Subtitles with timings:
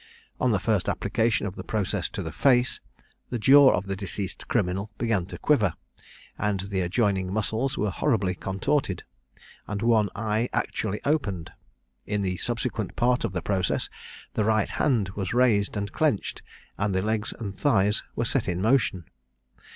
[0.39, 2.79] On the first application of the process to the face,
[3.29, 5.75] the jaw of the deceased criminal began to quiver,
[6.39, 9.03] and the adjoining muscles were horribly contorted,
[9.67, 11.51] and one eye actually opened.
[12.07, 13.91] In the subsequent part of the process,
[14.33, 16.41] the right hand was raised and clenched,
[16.79, 19.05] and the legs and thighs were set in motion.